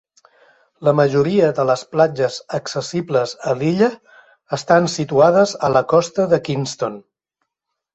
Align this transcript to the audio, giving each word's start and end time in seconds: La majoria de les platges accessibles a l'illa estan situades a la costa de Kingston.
La 0.87 0.93
majoria 0.99 1.49
de 1.59 1.65
les 1.71 1.83
platges 1.91 2.39
accessibles 2.61 3.37
a 3.53 3.55
l'illa 3.63 3.93
estan 4.61 4.93
situades 4.99 5.57
a 5.71 5.75
la 5.79 5.89
costa 5.97 6.31
de 6.37 6.47
Kingston. 6.51 7.03